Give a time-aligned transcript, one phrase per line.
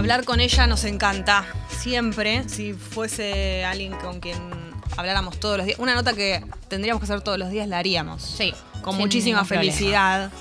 [0.00, 1.44] Hablar con ella nos encanta.
[1.68, 4.38] Siempre, si fuese alguien con quien
[4.96, 5.78] habláramos todos los días.
[5.78, 8.22] Una nota que tendríamos que hacer todos los días la haríamos.
[8.22, 8.54] Sí.
[8.80, 9.60] Con muchísima problema.
[9.60, 10.32] felicidad.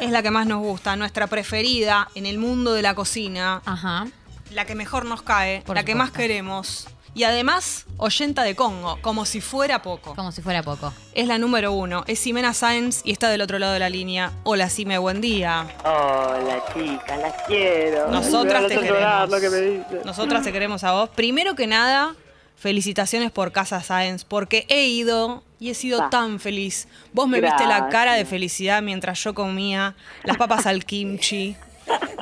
[0.00, 3.62] Es la que más nos gusta, nuestra preferida en el mundo de la cocina.
[3.64, 4.08] Ajá.
[4.50, 6.88] La que mejor nos cae, Por la que más queremos.
[7.16, 10.16] Y además, oyenta de Congo, como si fuera poco.
[10.16, 10.92] Como si fuera poco.
[11.14, 14.32] Es la número uno, es Ximena Sáenz y está del otro lado de la línea.
[14.42, 15.64] Hola, Sime, buen día.
[15.84, 18.10] Hola chicas, las quiero.
[18.10, 19.30] Nosotras te queremos.
[19.30, 20.00] lo que me dicen.
[20.04, 21.08] Nosotras te queremos a vos.
[21.10, 22.16] Primero que nada,
[22.56, 26.88] felicitaciones por Casa Sáenz, porque he ido y he sido tan feliz.
[27.12, 29.94] Vos me viste la cara de felicidad mientras yo comía
[30.24, 31.54] las papas al kimchi.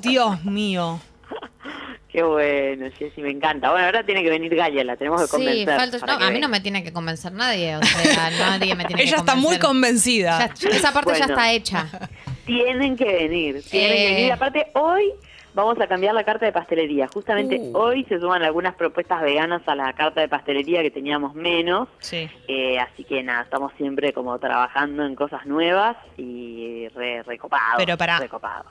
[0.02, 1.00] Dios mío.
[2.12, 3.70] Qué bueno, Jessy, me encanta.
[3.70, 5.76] Bueno, ahora tiene que venir Gaia, la tenemos que Sí, convencer.
[5.76, 5.98] falta.
[5.98, 7.76] para No, que a mí no me tiene que convencer nadie.
[7.76, 10.52] O sea, nadie me tiene que Ella está muy convencida.
[10.54, 11.86] Ya- esa parte ya está hecha.
[12.44, 13.96] Tienen que venir, tienen Eh.
[14.08, 14.32] que venir.
[14.32, 15.12] Aparte, hoy
[15.54, 17.06] vamos a cambiar la carta de pastelería.
[17.08, 17.76] Justamente Uh.
[17.78, 21.88] hoy se suman algunas propuestas veganas a la carta de pastelería que teníamos menos.
[22.00, 22.28] Sí.
[22.48, 27.76] Eh, así que nada, estamos siempre como trabajando en cosas nuevas y re, recopados.
[27.78, 28.20] Pero para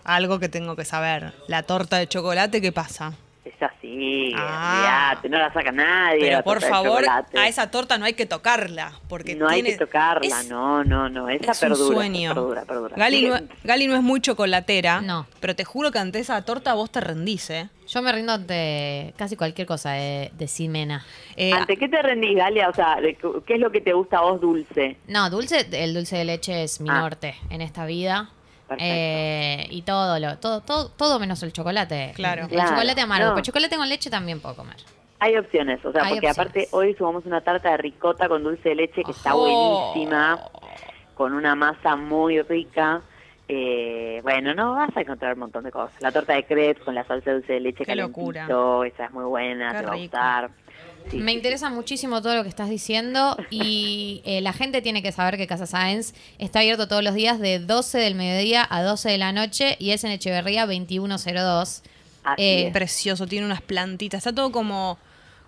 [0.04, 1.32] algo que tengo que saber.
[1.48, 3.14] La torta de chocolate, ¿qué pasa?
[3.62, 5.20] Es así, Ah.
[5.30, 6.22] no la saca nadie.
[6.22, 8.94] Pero por favor, a esa torta no hay que tocarla.
[9.08, 12.34] Porque no hay que tocarla, es- no, no, no, esa es un perdura, sueño.
[12.34, 12.96] perdura, perdura.
[12.98, 15.02] Gali, no, Gali no es muy chocolatera.
[15.02, 15.28] No.
[15.40, 17.70] Pero te juro que ante esa torta vos te rendís, ¿eh?
[17.88, 21.06] Yo me rindo ante casi cualquier cosa de, de Ximena.
[21.36, 22.70] Eh, ¿Ante qué te rendís, Galia?
[22.70, 22.98] O sea,
[23.46, 24.98] ¿qué es lo que te gusta a vos dulce?
[25.08, 27.02] No, dulce, el dulce de leche es mi Ah.
[27.02, 28.30] norte en esta vida.
[28.78, 28.94] Perfecto.
[28.96, 32.12] Eh, y todo lo, todo, todo, todo menos el chocolate.
[32.16, 32.44] Claro.
[32.44, 33.28] El Claro, chocolate amargo.
[33.30, 33.34] no.
[33.36, 34.78] Pero chocolate con leche también puedo comer.
[35.20, 36.38] Hay opciones, o sea, Hay porque opciones.
[36.40, 40.40] aparte hoy sumamos una tarta de ricota con dulce de leche que está buenísima,
[41.16, 43.02] con una masa muy rica.
[43.48, 45.94] Eh, bueno, no vas a encontrar un montón de cosas.
[46.02, 48.46] La torta de crepes con la salsa de dulce de leche Qué locura.
[48.88, 50.50] esa es muy buena, Qué te va a gustar.
[51.10, 55.02] Sí, Me sí, interesa muchísimo todo lo que estás diciendo y eh, la gente tiene
[55.02, 58.84] que saber que Casa Sáenz está abierto todos los días de 12 del mediodía a
[58.84, 61.84] 12 de la noche y es en Echeverría 2102.
[62.24, 62.74] Así Eh, es.
[62.74, 64.20] precioso, tiene unas plantitas.
[64.20, 64.98] Está todo como,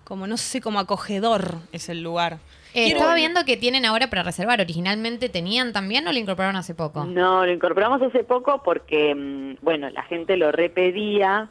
[0.02, 2.38] como no sé, como acogedor es el lugar.
[2.74, 4.60] Eh, Quiero- estaba viendo que tienen ahora para reservar.
[4.60, 7.04] ¿Originalmente tenían también o lo incorporaron hace poco?
[7.04, 11.48] No, lo incorporamos hace poco porque, mm, bueno, la gente lo repedía.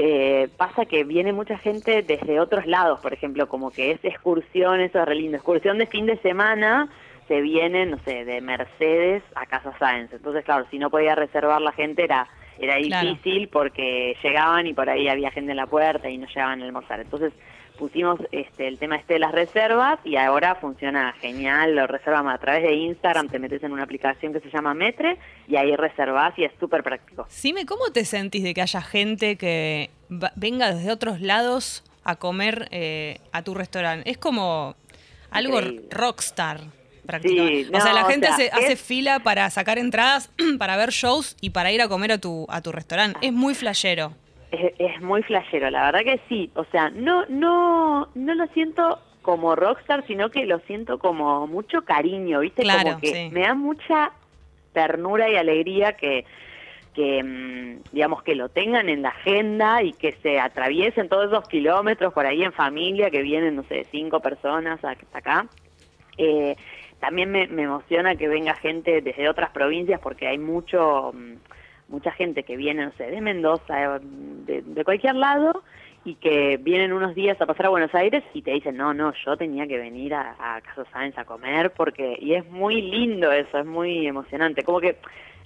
[0.00, 4.78] Eh, pasa que viene mucha gente desde otros lados, por ejemplo, como que es excursión,
[4.80, 5.36] eso es re lindo.
[5.38, 6.88] Excursión de fin de semana,
[7.26, 10.12] se vienen, no sé, de Mercedes a Casa Sáenz.
[10.12, 12.28] Entonces, claro, si no podía reservar la gente era
[12.60, 13.08] era Claro.
[13.08, 16.64] difícil porque llegaban y por ahí había gente en la puerta y no llegaban a
[16.64, 17.00] almorzar.
[17.00, 17.32] Entonces
[17.78, 22.36] pusimos este el tema este de las reservas y ahora funciona genial, lo reservan a
[22.38, 25.16] través de Instagram, te metes en una aplicación que se llama Metre
[25.46, 27.26] y ahí reservas y es súper práctico.
[27.28, 32.16] Sime, ¿cómo te sentís de que haya gente que va- venga desde otros lados a
[32.16, 34.10] comer eh, a tu restaurante?
[34.10, 34.74] Es como
[35.30, 35.88] algo Increíble.
[35.90, 36.60] rockstar,
[37.06, 37.64] prácticamente.
[37.64, 40.76] Sí, o sea, la o gente sea, hace, es- hace fila para sacar entradas, para
[40.76, 43.18] ver shows y para ir a comer a tu, a tu restaurante.
[43.22, 44.12] Es muy flashero.
[44.50, 46.50] Es, es muy flashero, la verdad que sí.
[46.54, 51.82] O sea, no, no, no lo siento como rockstar, sino que lo siento como mucho
[51.82, 52.62] cariño, ¿viste?
[52.62, 53.30] Claro, como que sí.
[53.30, 54.12] me da mucha
[54.72, 56.24] ternura y alegría que,
[56.94, 61.46] que mm, digamos, que lo tengan en la agenda y que se atraviesen todos esos
[61.48, 65.46] kilómetros por ahí en familia, que vienen, no sé, cinco personas hasta acá.
[66.16, 66.56] Eh,
[66.98, 71.34] también me, me emociona que venga gente desde otras provincias porque hay mucho mm,
[71.88, 75.62] mucha gente que viene, no sé, de Mendoza, eh, de, de cualquier lado
[76.04, 79.12] y que vienen unos días a pasar a Buenos Aires y te dicen, no, no,
[79.24, 83.30] yo tenía que venir a, a Casa Sáenz a comer porque, y es muy lindo
[83.32, 84.62] eso, es muy emocionante.
[84.62, 84.96] Como que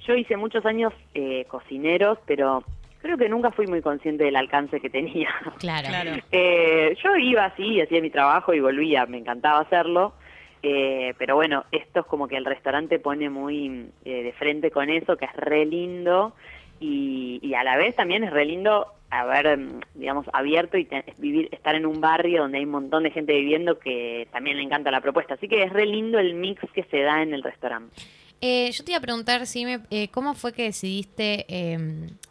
[0.06, 2.62] yo hice muchos años eh, cocineros, pero
[3.00, 5.30] creo que nunca fui muy consciente del alcance que tenía.
[5.58, 5.88] Claro.
[5.88, 6.12] Claro.
[6.30, 10.14] Eh, yo iba así, hacía mi trabajo y volvía, me encantaba hacerlo.
[10.62, 14.90] Eh, pero bueno, esto es como que el restaurante pone muy eh, de frente con
[14.90, 16.34] eso, que es re lindo.
[16.80, 21.04] Y, y a la vez también es re lindo haber, mm, digamos, abierto y te-
[21.18, 24.62] vivir, estar en un barrio donde hay un montón de gente viviendo que también le
[24.62, 25.34] encanta la propuesta.
[25.34, 27.94] Así que es re lindo el mix que se da en el restaurante.
[28.40, 31.78] Eh, yo te iba a preguntar, Sime, eh, ¿cómo fue que decidiste, eh,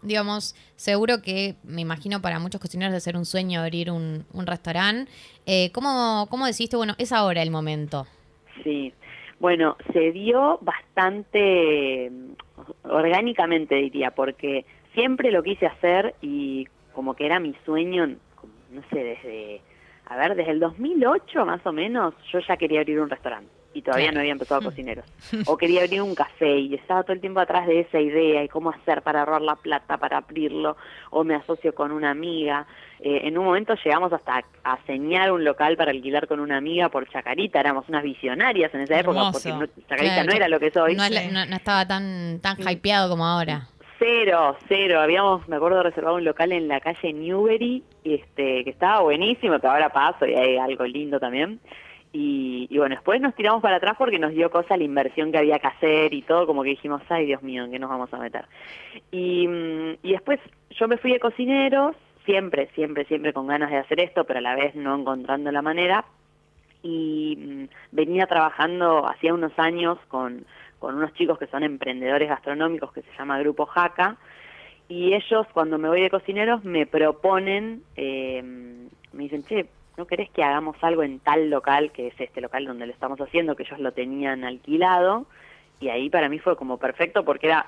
[0.01, 4.45] digamos, seguro que me imagino para muchos cocineros de ser un sueño abrir un, un
[4.45, 5.09] restaurante,
[5.45, 8.07] eh, ¿cómo, ¿cómo decidiste, bueno, es ahora el momento?
[8.63, 8.93] Sí,
[9.39, 12.33] bueno, se dio bastante mm,
[12.83, 19.03] orgánicamente, diría, porque siempre lo quise hacer y como que era mi sueño, no sé,
[19.03, 19.61] desde,
[20.11, 23.49] a ver, desde el 2008 más o menos, yo ya quería abrir un restaurante.
[23.73, 24.15] y todavía Claro.
[24.15, 25.05] no había empezado cocineros.
[25.47, 28.49] O quería abrir un café y estaba todo el tiempo atrás de esa idea y
[28.49, 30.75] cómo hacer para ahorrar la plata para abrirlo,
[31.09, 32.67] o me asocio con una amiga.
[32.99, 36.89] Eh, en un momento llegamos hasta a señar un local para alquilar con una amiga
[36.89, 39.31] por Chacarita, éramos unas visionarias en esa época, Hermoso.
[39.31, 40.29] porque no- Chacarita Claro.
[40.29, 40.95] no era lo que es hoy.
[40.97, 41.29] No, es la- Sí.
[41.31, 43.69] no- no estaba tan, tan hypeado como ahora.
[44.03, 44.99] Cero, cero.
[44.99, 49.67] Habíamos, me acuerdo, reservado un local en la calle Newbery, este, que estaba buenísimo, que
[49.67, 51.59] ahora paso y hay algo lindo también.
[52.11, 55.37] Y, y bueno, después nos tiramos para atrás porque nos dio cosa la inversión que
[55.37, 58.11] había que hacer y todo, como que dijimos, ay Dios mío, ¿en qué nos vamos
[58.11, 58.45] a meter?
[59.11, 60.39] Y, mm, y después
[60.71, 61.95] yo me fui de cocineros,
[62.25, 65.61] siempre, siempre, siempre con ganas de hacer esto, pero a la vez no encontrando la
[65.61, 66.05] manera.
[66.81, 70.43] Y mm, venía trabajando hacía unos años con,
[70.81, 74.17] con unos chicos que son emprendedores gastronómicos que se llama Grupo Jaca.
[74.89, 78.41] Y ellos, cuando me voy de cocineros, me proponen, eh,
[79.13, 82.65] me dicen, che, ¿no querés que hagamos algo en tal local, que es este local
[82.65, 85.27] donde lo estamos haciendo, que ellos lo tenían alquilado?
[85.79, 87.67] Y ahí para mí fue como perfecto porque era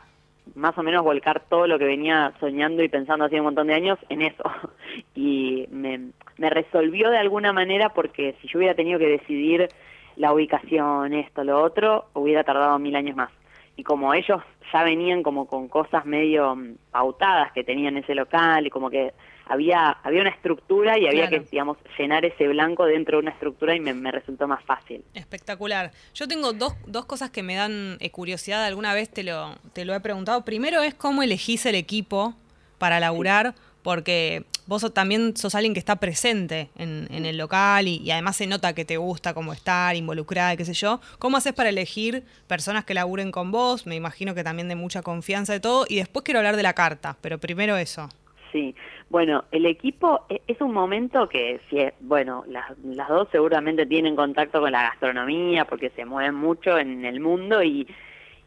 [0.56, 3.75] más o menos volcar todo lo que venía soñando y pensando hacía un montón de
[3.75, 4.44] años en eso.
[5.15, 9.69] Y me, me resolvió de alguna manera porque si yo hubiera tenido que decidir
[10.15, 13.30] la ubicación, esto, lo otro, hubiera tardado mil años más.
[13.75, 18.65] Y como ellos ya venían como con cosas medio mm, pautadas que tenían ese local
[18.68, 19.13] y como que
[19.45, 21.44] había había una estructura y había Claro.
[21.44, 25.04] que, digamos, llenar ese blanco dentro de una estructura y me, me resultó más fácil.
[25.13, 25.92] Espectacular.
[26.13, 29.86] Yo tengo dos, dos cosas que me dan eh, curiosidad, alguna vez te lo, te
[29.86, 30.45] lo he preguntado.
[30.45, 32.36] Primero es cómo elegís el equipo
[32.77, 38.09] para laburar, porque vos también sos alguien que está presente en, en el local y,
[38.12, 41.01] además se nota que te gusta cómo estar, involucrada, qué sé yo.
[41.19, 43.85] ¿Cómo haces para elegir personas que laburen con vos?
[43.85, 45.85] Me imagino que también de mucha confianza y todo.
[45.88, 48.09] Y después quiero hablar de la carta, pero primero eso.
[48.51, 48.75] Sí,
[49.09, 53.86] bueno, el equipo e- es un momento que, si es- bueno, las, las dos seguramente
[53.86, 57.88] tienen contacto con la gastronomía porque se mueven mucho en el mundo y,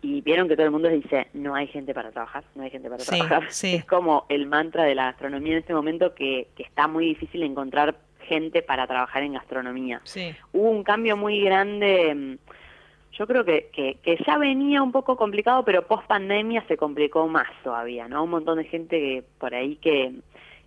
[0.09, 2.89] y vieron que todo el mundo dice, no hay gente para trabajar, no hay gente
[2.89, 3.45] para Sí, trabajar.
[3.51, 3.75] sí.
[3.75, 7.43] Es como el mantra de la gastronomía en este momento que, que está muy difícil
[7.43, 7.97] encontrar
[8.29, 10.35] gente para trabajar en gastronomía Sí.
[10.53, 12.13] hubo un cambio muy grande.
[12.15, 12.37] mm,
[13.19, 17.27] Yo creo que, que, que ya venía un poco complicado, pero post pandemia se complicó
[17.29, 18.25] más todavía, ¿no?
[18.25, 20.13] Un montón de gente que por ahí que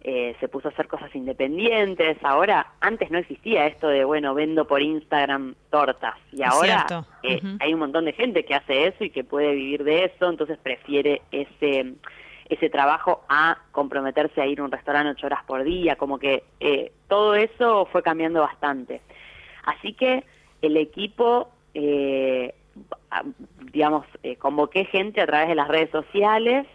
[0.02, 2.18] eh, se puso a hacer cosas independientes.
[2.24, 6.16] Ahora, antes no existía esto de, bueno, vendo por Instagram tortas.
[6.32, 6.86] Y ahora
[7.24, 10.30] eh, hay un montón de gente que hace eso y que puede vivir de eso,
[10.30, 11.94] entonces prefiere ese
[12.50, 16.44] ese trabajo a comprometerse a ir a un restaurante ocho horas por día, como que
[16.60, 19.02] eh, todo eso fue cambiando bastante.
[19.66, 20.24] Así que
[20.62, 22.56] el equipo, eh,
[23.72, 26.66] digamos, eh, convoqué gente a través de las redes sociales,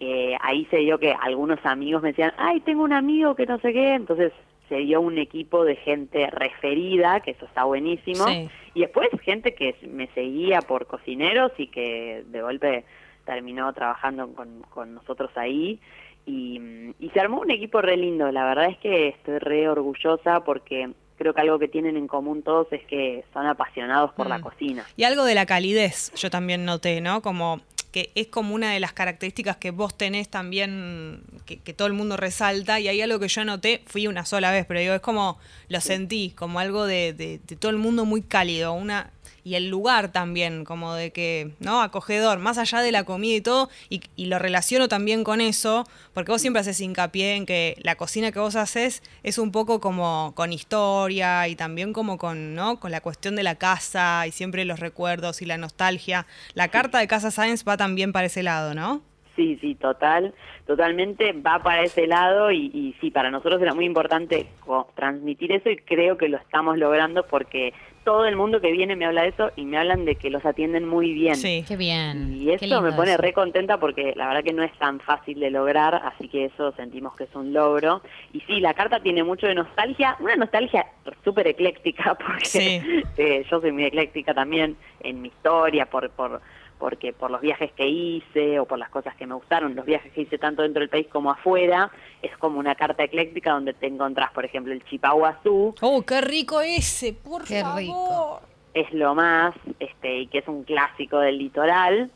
[0.00, 3.58] eh, ahí se dio que algunos amigos me decían, ay, tengo un amigo que no
[3.60, 4.32] sé qué, entonces
[4.68, 8.48] se dio un equipo de gente referida, que eso está buenísimo, Sí.
[8.74, 12.84] y después gente que me seguía por cocineros y que de golpe
[13.26, 15.80] terminó trabajando con, con nosotros ahí.
[16.26, 16.58] Y,
[16.98, 18.30] y se armó un equipo re lindo.
[18.32, 22.42] La verdad es que estoy re orgullosa porque creo que algo que tienen en común
[22.42, 24.42] todos es que son apasionados por la Mm.
[24.42, 24.84] cocina.
[24.96, 27.20] Y algo de la calidez, yo también noté, ¿no?
[27.20, 27.60] Como
[27.94, 31.94] que es como una de las características que vos tenés también, que, que todo el
[31.94, 35.00] mundo resalta, y hay algo que yo noté, fui una sola vez, pero digo, es
[35.00, 35.38] como,
[35.68, 39.12] lo sentí, como algo de, de- de todo el mundo muy cálido, una
[39.44, 41.82] y el lugar también, como de que, ¿no?
[41.82, 45.84] Acogedor, más allá de la comida y todo, y, y lo relaciono también con eso,
[46.14, 49.80] porque vos siempre haces hincapié en que la cocina que vos haces es un poco
[49.80, 52.80] como con historia y también como con, ¿no?
[52.80, 56.26] Con la cuestión de la casa y siempre los recuerdos y la nostalgia.
[56.54, 59.02] La carta de Casa Science va también para ese lado, ¿no?
[59.36, 60.32] Sí, sí, total,
[60.64, 64.46] totalmente va para ese lado y, y sí, para nosotros era muy importante
[64.94, 69.06] transmitir eso y creo que lo estamos logrando porque todo el mundo que viene me
[69.06, 71.34] habla de eso y me hablan de que los atienden muy bien.
[71.36, 71.64] Sí.
[71.66, 72.34] Qué bien.
[72.34, 73.22] Y eso me pone eso.
[73.22, 76.72] re contenta porque la verdad que no es tan fácil de lograr, así que eso
[76.72, 78.02] sentimos que es un logro.
[78.32, 80.86] Y sí, la carta tiene mucho de nostalgia, una nostalgia
[81.24, 82.80] súper ecléctica, porque Sí.
[83.16, 86.40] eh, yo soy muy ecléctica también en mi historia, por, por
[86.78, 90.12] porque por los viajes que hice o por las cosas que me gustaron, los viajes
[90.12, 91.90] que hice tanto dentro del país como afuera,
[92.22, 96.60] es como una carta ecléctica donde te encontrás, por ejemplo, el chipaguazú, Oh, qué rico
[96.60, 97.78] ese, por Qué favor.
[97.80, 98.40] rico.
[98.74, 102.10] es lo más, este, y que es un clásico del litoral,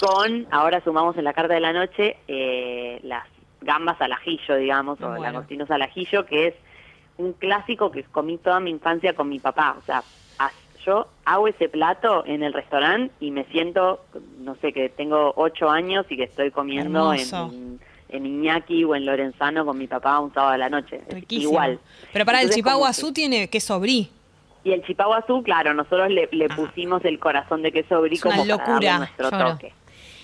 [0.00, 3.24] con, ahora sumamos en la carta de la noche, eh, las
[3.60, 5.22] gambas al ajillo, digamos, o Bueno.
[5.22, 6.54] langostinos al ajillo, que es
[7.18, 9.76] un clásico que comí toda mi infancia con mi papá.
[9.78, 10.02] O sea,
[10.84, 14.04] yo hago ese plato en el restaurante y me siento,
[14.40, 17.50] no sé, que tengo ocho años y que estoy comiendo Hermoso.
[17.52, 21.00] en, en Iñaki o en Lorenzano con mi papá un sábado a la noche.
[21.08, 21.50] Riquísimo.
[21.52, 21.78] Igual.
[22.12, 24.08] Pero para el Entonces, chipaguazú tiene queso brie.
[24.64, 26.56] Y el chipaguazú, claro, nosotros le, le Ah.
[26.56, 28.98] pusimos el corazón de queso Es una como para locura.
[28.98, 29.50] nuestro Lloro.
[29.52, 29.72] toque.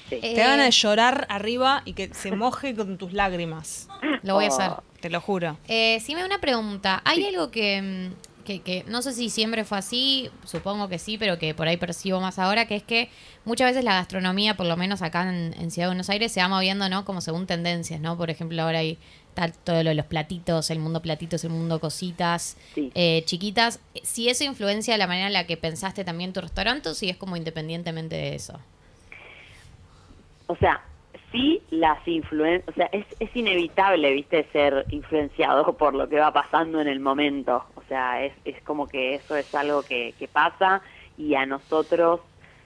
[0.09, 0.19] Sí.
[0.23, 3.89] Eh, Te van a llorar arriba y que se moje con tus lágrimas.
[4.23, 4.53] Lo voy a Oh.
[4.53, 4.71] hacer.
[5.01, 5.57] Te lo juro.
[5.69, 7.01] Eh, sí, me una pregunta.
[7.05, 11.19] ¿Hay algo que, mm, que, que no sé si siempre fue así, supongo que sí,
[11.19, 13.11] pero que por ahí percibo más ahora, que es que
[13.45, 16.41] muchas veces la gastronomía, por lo menos acá en, en Ciudad de Buenos Aires, se
[16.41, 17.05] va moviendo, ¿no?
[17.05, 18.17] Como según tendencias, ¿no?
[18.17, 18.97] Por ejemplo, ahora hay
[19.35, 22.91] tal, todo lo de los platitos, el mundo platitos, el mundo cositas Sí.
[22.95, 23.81] eh, chiquitas.
[24.03, 27.19] Si eso influencia la manera en la que pensaste también tu restaurante o si es
[27.19, 28.59] como independientemente de eso.
[30.47, 30.81] O sea,
[31.33, 36.33] sí las influencias, o sea, es, es inevitable, viste, ser influenciado por lo que va
[36.33, 37.65] pasando en el momento.
[37.87, 40.83] O sea, es, es como que eso es algo que, que pasa
[41.17, 42.21] y a nosotros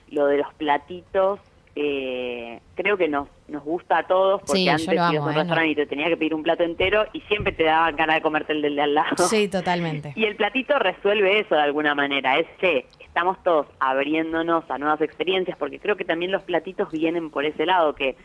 [0.08, 1.40] lo de los platitos
[1.76, 5.34] eh, creo que nos, nos gusta a todos porque Sí, antes ibas a un eh,
[5.34, 8.22] restaurante y te tenías que pedir un plato entero y siempre te daban ganas de
[8.22, 9.28] comerte el del de al lado.
[9.28, 10.12] Sí, totalmente.
[10.16, 15.00] Y el platito resuelve eso de alguna manera, es que estamos todos abriéndonos a nuevas
[15.00, 18.16] experiencias, porque creo que también los platitos vienen por ese lado, que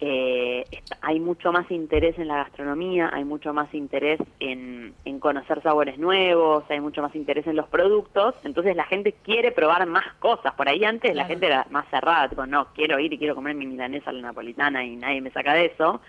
[0.00, 0.66] eh,
[1.00, 5.98] hay mucho más interés en la gastronomía, hay mucho más interés en, en conocer sabores
[5.98, 10.52] nuevos, hay mucho más interés en los productos, entonces la gente quiere probar más cosas.
[10.54, 13.54] Por ahí antes la gente era más cerrada, tipo, no, quiero ir y quiero comer
[13.54, 16.00] mi milanesa a la napolitana y nadie me saca de eso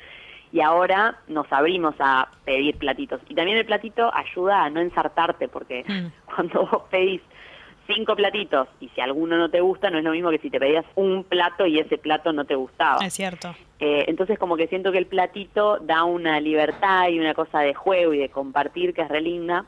[0.51, 3.21] y ahora nos abrimos a pedir platitos.
[3.27, 6.07] Y también el platito ayuda a no ensartarte, porque Mm.
[6.35, 7.21] cuando vos pedís
[7.87, 10.59] cinco platitos y si alguno no te gusta, no es lo mismo que si te
[10.59, 13.03] pedías un plato y ese plato no te gustaba.
[13.03, 13.55] Es cierto.
[13.79, 17.73] Eh, entonces como que siento que el platito da una libertad y una cosa de
[17.73, 19.65] juego y de compartir que es re linda.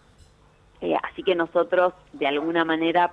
[0.81, 3.11] Eh, así que nosotros de alguna manera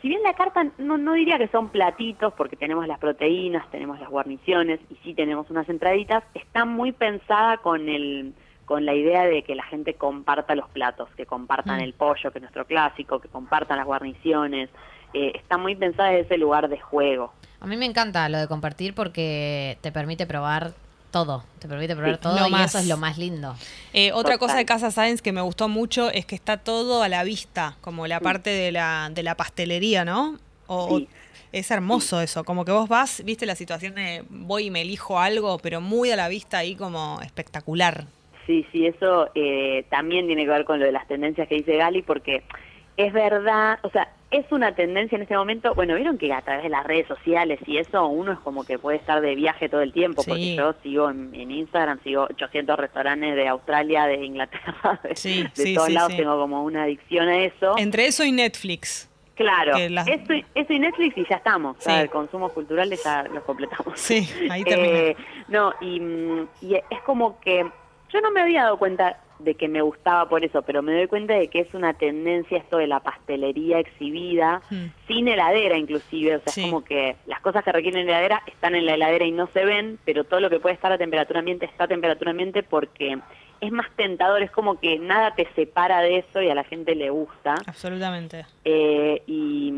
[0.00, 3.98] si bien la carta no, no diría que son platitos porque tenemos las proteínas, tenemos
[3.98, 8.34] las guarniciones y sí tenemos unas entraditas, está muy pensada con el
[8.66, 11.82] con la idea de que la gente comparta los platos, que compartan Mm.
[11.84, 14.68] el pollo, que es nuestro clásico, que compartan las guarniciones.
[15.14, 17.32] Eh, está muy pensada desde ese lugar de juego.
[17.60, 20.72] A mí me encanta lo de compartir porque te permite probar
[21.10, 21.44] todo.
[21.60, 22.66] Te permite probar Sí, todo lo y más.
[22.74, 23.54] eso es lo más lindo.
[23.94, 24.38] Eh, otra Total.
[24.40, 27.76] cosa de Casa Science que me gustó mucho es que está todo a la vista,
[27.80, 30.36] como la parte de la, de la pastelería, ¿no?
[30.66, 31.08] O, Sí.
[31.52, 35.18] Es hermoso eso, como que vos vas, viste la situación de voy y me elijo
[35.18, 38.04] algo, pero muy a la vista ahí como espectacular.
[38.46, 41.76] Sí, sí, eso eh, también tiene que ver con lo de las tendencias que dice
[41.76, 42.42] Gali, porque
[42.96, 46.62] es verdad, o sea, es una tendencia en este momento, bueno, vieron que a través
[46.64, 49.82] de las redes sociales y eso uno es como que puede estar de viaje todo
[49.82, 50.30] el tiempo, Sí.
[50.30, 55.42] porque yo sigo en, en Instagram, sigo 800 restaurantes de Australia, de Inglaterra, de, Sí,
[55.42, 57.74] de sí, todos lados, tengo como una adicción a eso.
[57.78, 59.10] Entre eso y Netflix.
[59.34, 62.00] Claro, las- eso, y- eso y Netflix y ya estamos, o sea, Sí.
[62.04, 64.00] el consumo cultural ya lo completamos.
[64.00, 64.98] Sí, ahí termina.
[64.98, 65.16] Eh,
[65.48, 67.66] no, y, mm, y es como que
[68.12, 71.08] yo no me había dado cuenta de que me gustaba por eso, pero me doy
[71.08, 74.86] cuenta de que es una tendencia esto de la pastelería exhibida, Hmm.
[75.06, 76.62] sin heladera inclusive, o sea, Sí.
[76.62, 79.64] es como que las cosas que requieren heladera están en la heladera y no se
[79.66, 83.18] ven, pero todo lo que puede estar a temperatura ambiente está a temperatura ambiente porque
[83.60, 86.94] es más tentador, es como que nada te separa de eso y a la gente
[86.94, 87.54] le gusta.
[87.66, 88.46] Absolutamente.
[88.64, 89.68] Eh, y,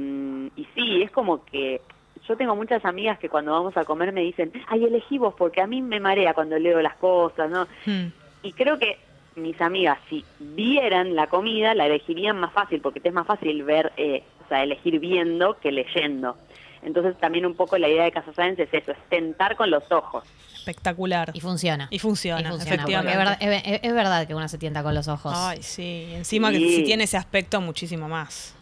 [0.56, 1.80] y sí, es como que
[2.28, 5.60] yo tengo muchas amigas que cuando vamos a comer me dicen, ay, elegí vos, porque
[5.62, 7.66] a mí me marea cuando leo las cosas, ¿no?
[7.86, 8.08] Hmm.
[8.42, 8.98] Y creo que
[9.36, 13.62] mis amigas, si vieran la comida, la elegirían más fácil, porque te es más fácil
[13.62, 16.36] ver, eh, o sea, elegir viendo que leyendo.
[16.82, 19.90] Entonces también un poco la idea de Casa Sáenz es eso, es tentar con los
[19.90, 20.24] ojos.
[20.54, 21.30] Espectacular.
[21.34, 21.88] Y funciona.
[21.90, 23.12] Y funciona, Y funciona, efectivamente.
[23.12, 25.32] es verdad, es, es- es verdad que uno se tienta con los ojos.
[25.34, 26.10] Ay, sí.
[26.14, 26.76] Encima que Sí.
[26.76, 28.54] si tiene ese aspecto, muchísimo más.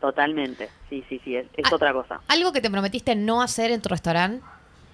[0.00, 1.74] Totalmente, sí, sí, sí, es, es Ah.
[1.74, 2.20] otra cosa.
[2.28, 4.44] Algo que te prometiste no hacer en tu restaurante.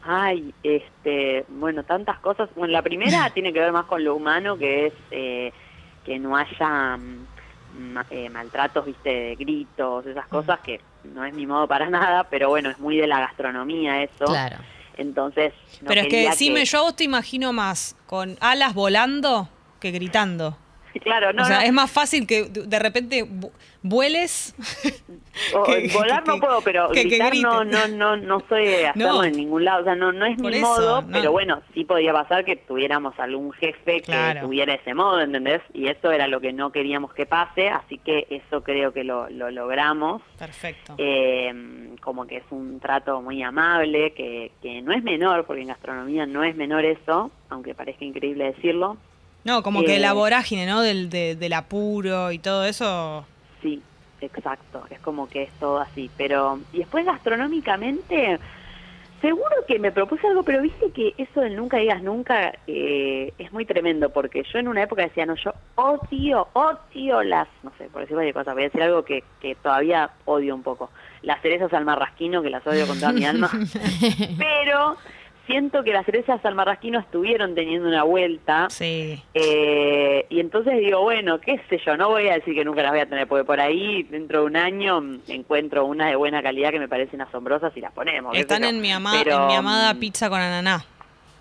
[0.04, 2.48] Ay, este, bueno, tantas cosas.
[2.56, 5.52] Bueno, la primera tiene que ver más con lo humano, que es eh,
[6.04, 7.26] que no haya mm,
[7.92, 12.24] ma- eh, maltratos, viste, de gritos, esas cosas que no es mi modo para nada,
[12.24, 14.24] pero bueno, es muy de la gastronomía eso.
[14.26, 14.58] Claro.
[14.96, 19.48] Entonces, no Pero es que decime, yo a vos te imagino más con alas volando
[19.80, 20.56] que gritando.
[21.02, 23.50] Claro, no, o sea, no, es más fácil que de repente vu-
[23.82, 24.54] vueles.
[25.54, 28.86] o- que- volar que- no puedo, pero que- gritar no, no, no, no soy de
[28.88, 29.24] hacerlo No.
[29.24, 31.84] en ningún lado, o sea, no, no es Por mi eso, modo, pero bueno, sí
[31.84, 35.60] podía pasar que tuviéramos algún jefe que tuviera ese modo, ¿entendés?
[35.72, 39.28] Y eso era lo que no queríamos que pase, así que eso creo que lo,
[39.30, 40.22] lo logramos.
[40.38, 40.94] Perfecto.
[40.98, 45.68] Eh, como que es un trato muy amable, que, que no es menor, porque en
[45.68, 48.96] gastronomía no es menor eso, aunque parezca increíble decirlo.
[49.44, 50.80] No, como que eh, la vorágine, ¿no?
[50.82, 53.26] Del, de- del apuro y todo eso.
[53.62, 53.82] Sí,
[54.20, 56.10] exacto, es como que es todo así.
[56.16, 58.38] Pero, y después gastronómicamente,
[59.20, 63.52] seguro que me propuse algo, pero viste que eso del nunca digas nunca eh, es
[63.52, 67.84] muy tremendo, porque yo en una época decía, no, yo odio, odio las, no sé,
[67.84, 70.90] por decir varias cosas, voy a decir algo que, que todavía odio un poco,
[71.22, 73.50] las cerezas al marrasquino, que las odio con toda mi alma,
[74.38, 74.96] pero
[75.46, 78.68] siento que las cerezas al marrasquino estuvieron teniendo una vuelta.
[78.70, 79.22] Sí.
[79.34, 82.92] Eh, y entonces digo, bueno, qué sé yo, no voy a decir que nunca las
[82.92, 86.70] voy a tener, porque por ahí dentro de un año encuentro una de buena calidad
[86.70, 88.36] que me parecen asombrosas y las ponemos.
[88.36, 90.84] Están en mi, ama- Pero, en mi amada mm, pizza con ananá.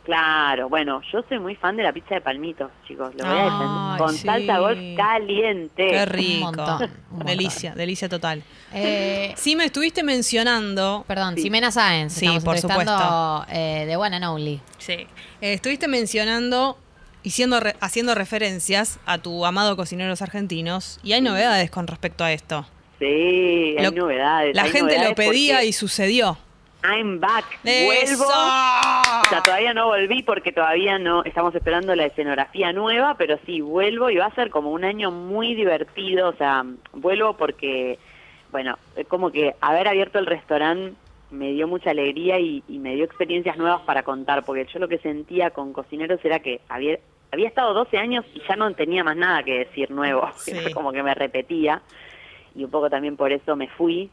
[0.04, 3.44] Claro, bueno, yo soy muy fan de la pizza de palmitos, chicos, lo voy a
[3.44, 3.98] defender.
[4.00, 4.26] Con sí.
[4.26, 5.88] salsa golf caliente.
[5.88, 6.46] Qué rico.
[6.46, 7.28] montón, un montón.
[7.28, 8.44] Delicia, delicia total.
[8.74, 11.06] Eh, Sí, me estuviste mencionando.
[11.08, 11.44] perdón, Sí.
[11.44, 12.14] Ximena Sáenz.
[12.14, 14.60] Sí, estamos por entrevistando, eh, de One and Only.
[14.80, 14.94] Sí.
[14.94, 15.08] Eh,
[15.54, 16.78] estuviste mencionando
[17.24, 21.00] y siendo re- haciendo referencias a tu amado cocineros argentinos.
[21.04, 22.66] Y hay novedades con respecto a esto.
[22.98, 24.56] Sí, hay Lo- novedades.
[24.56, 26.38] La hay gente lo pedía porque y sucedió.
[26.84, 28.26] I'm back, vuelvo.
[28.26, 33.62] O sea, todavía no volví porque todavía no estamos esperando la escenografía nueva, pero sí,
[33.62, 36.30] vuelvo y va a ser como un año muy divertido.
[36.30, 38.00] O sea, vuelvo porque,
[38.52, 40.96] bueno, como que haber abierto el restaurante
[41.30, 44.88] me dio mucha alegría y, y me dio experiencias nuevas para contar, porque yo lo
[44.88, 46.98] que sentía con cocineros era que había,
[47.32, 50.74] había estado 12 años y ya no tenía más nada que decir nuevo, Sí.
[50.74, 51.82] como que me repetía
[52.54, 54.10] y un poco también por eso me fui.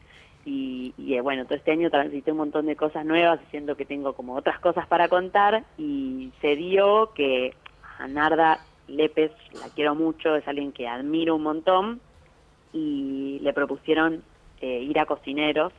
[0.51, 3.85] Y, y, eh, bueno, todo este año transité un montón de cosas nuevas, siento que
[3.85, 7.53] tengo como otras cosas para contar y se dio que
[7.99, 12.01] a Narda Lépez, la quiero mucho, es alguien que admiro un montón
[12.73, 14.23] y le propusieron
[14.61, 15.71] eh, ir a cocineros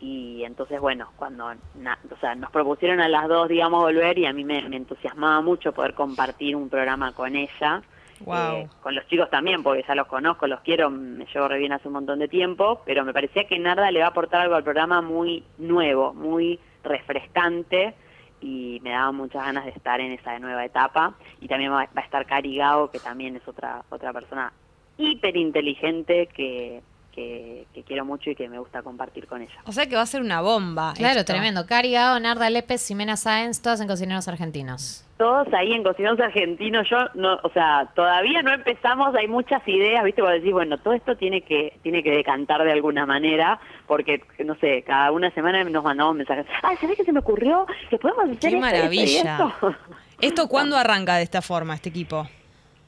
[0.00, 4.26] y entonces bueno cuando na- o sea, nos propusieron a las dos digamos volver y
[4.26, 7.82] a mí me, me entusiasmaba mucho poder compartir un programa con ella
[8.20, 8.56] Wow.
[8.56, 11.72] eh, con los chicos también porque ya los conozco los quiero me llevo re bien
[11.72, 14.54] hace un montón de tiempo pero me parecía que Narda le va a aportar algo
[14.54, 17.94] al programa muy nuevo muy refrescante
[18.40, 22.00] y me daba muchas ganas de estar en esa nueva etapa y también va, a
[22.00, 24.52] estar Cari Gao que también es otra otra persona
[24.98, 26.82] hiper inteligente que,
[27.18, 29.52] que, que quiero mucho y que me gusta compartir con ella.
[29.64, 30.92] O sea que va a ser una bomba.
[30.94, 31.32] Claro, esto.
[31.32, 31.66] tremendo.
[31.66, 35.04] Cari Gao, Narda Lépez, Ximena Sáenz, todas en Cocineros Argentinos.
[35.16, 40.04] Todos ahí en Cocineros Argentinos, yo no, o sea, todavía no empezamos, hay muchas ideas,
[40.04, 44.22] viste, vos decís, bueno, todo esto tiene que, tiene que decantar de alguna manera, porque,
[44.44, 47.66] no sé, cada una semana nos mandamos mensajes, ah, ¿sabés qué se me ocurrió?
[47.90, 49.20] Que podemos hacer Qué esto, esto y maravilla.
[49.20, 49.74] esto?".
[50.20, 52.28] ¿Esto cuándo arranca de esta forma, este equipo?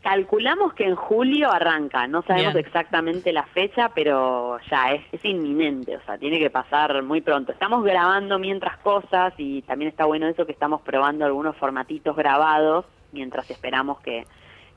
[0.03, 2.65] Calculamos que en julio arranca, no sabemos Bien.
[2.65, 7.53] exactamente la fecha, pero ya es, es inminente, o sea, tiene que pasar muy pronto.
[7.53, 12.87] Estamos grabando mientras cosas y también está bueno eso que estamos probando algunos formatitos grabados
[13.13, 14.25] mientras esperamos que,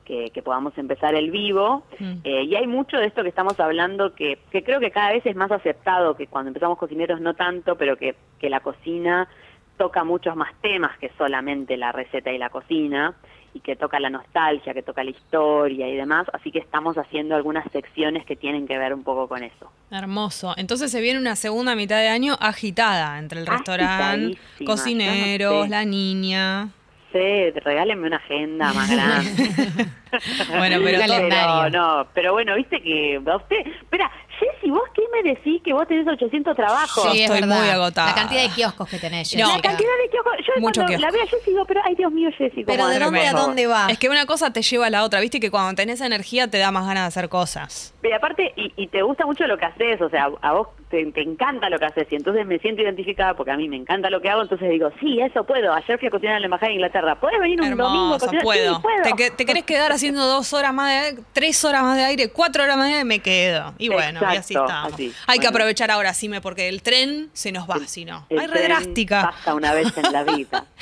[0.04, 1.84] que, que podamos empezar el vivo.
[1.98, 2.12] Mm.
[2.24, 5.24] Eh, y hay mucho de esto que estamos hablando que, que creo que cada vez
[5.24, 9.28] es más aceptado, que cuando empezamos cocineros no tanto, pero que, que la cocina
[9.76, 13.14] toca muchos más temas que solamente la receta y la cocina
[13.54, 17.36] y que toca la nostalgia, que toca la historia y demás, así que estamos haciendo
[17.36, 19.70] algunas secciones que tienen que ver un poco con eso.
[19.90, 20.54] Hermoso.
[20.56, 24.36] Entonces se viene una segunda mitad de año agitada entre el restaurante,
[24.66, 25.68] cocineros, no sé.
[25.70, 26.68] la niña.
[27.12, 29.86] Sí, regálenme una agenda más grande.
[30.48, 31.70] Bueno, pero calendario.
[31.76, 34.08] no, pero bueno, viste que a usted, espera,
[34.38, 37.04] Jessy, ¿vos qué me decís que vos tenés 800 trabajos?
[37.12, 37.58] Sí, es estoy verdad.
[37.60, 38.08] muy agotada.
[38.08, 41.06] La cantidad de kioscos que tenés, No, La cantidad de kioscos, yo Mucho cuando kiosco.
[41.06, 43.32] la veo a Jessy digo, pero ay Dios mío, Jessy, Pero ¿cómo ¿de dónde a
[43.32, 43.86] dónde va?
[43.90, 45.20] Es que una cosa te lleva a la otra.
[45.20, 47.94] Viste que cuando tenés energía te da más ganas de hacer cosas.
[48.00, 51.04] Pero aparte, y, y te gusta mucho lo que haces, o sea, a vos te,
[51.12, 54.10] te encanta lo que haces, y entonces me siento identificada porque a mí me encanta
[54.10, 55.72] lo que hago, entonces digo, sí, eso puedo.
[55.72, 57.20] Ayer fui a cocinar en la Embajada de Inglaterra.
[57.20, 58.42] ¿Puedes venir un domingo a cocinar?
[58.42, 58.76] puedo.
[58.76, 59.16] Sí, puedo.
[59.16, 62.28] ¿Te, te querés quedar haciendo dos horas más de aire, tres horas más de aire,
[62.30, 63.04] cuatro horas más de aire?
[63.04, 63.74] Me quedo.
[63.78, 64.92] Y bueno, y así estamos.
[64.92, 65.12] así.
[65.26, 68.26] Hay que aprovechar ahora, Sime, porque el tren se nos va, si no.
[68.28, 69.22] El Ay, re tren drástica.
[69.30, 70.66] Pasa una vez en la vida.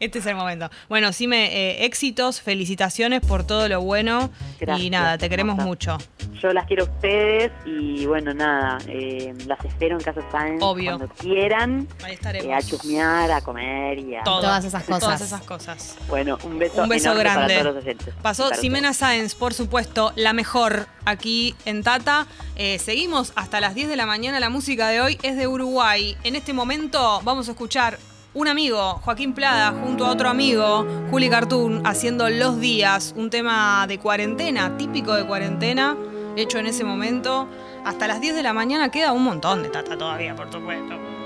[0.00, 0.70] Este es el momento.
[0.88, 4.30] Bueno, Sime, eh, éxitos, felicitaciones por todo lo bueno.
[4.78, 5.68] y nada, te queremos hermosa.
[5.68, 5.98] mucho.
[6.40, 10.96] Yo las quiero a ustedes y bueno, nada, eh, las espero en Casa Sáenz Obvio.
[10.96, 11.88] cuando quieran.
[12.04, 12.46] Ahí estaremos.
[12.48, 14.22] eh, a chusmear, a comer y a...
[14.24, 15.00] Todas esas cosas.
[15.00, 15.96] Todas esas cosas.
[16.08, 17.54] Bueno, un beso, Un beso grande.
[17.54, 18.08] para todos los oyentes.
[18.08, 22.26] Y Pasó para Ximena Sáenz, por supuesto, la mejor aquí en Tata.
[22.56, 24.40] Eh, seguimos hasta las 10 de la mañana.
[24.40, 26.16] La música de hoy es de Uruguay.
[26.24, 27.98] En este momento vamos a escuchar
[28.32, 33.86] un amigo, Joaquín Plada, junto a otro amigo, Juli Cartoon, haciendo Los Días, un tema
[33.88, 35.96] de cuarentena, típico de cuarentena,
[36.36, 37.48] hecho en ese momento.
[37.84, 41.19] Hasta las 10 de la mañana queda un montón de Tata todavía, por supuesto.